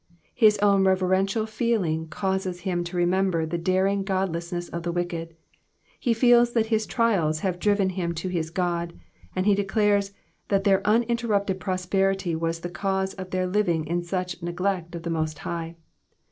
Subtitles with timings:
[0.01, 0.03] '*^
[0.33, 5.35] His own reverential feeling causes him to remember the dating god lessness of the wicked;
[5.99, 8.99] he feels that his trials have driven him to his God,
[9.35, 10.13] and he declares
[10.47, 15.11] that their uninterrupted prosperity was the cause of their living in such neglect of the
[15.11, 15.75] Most High.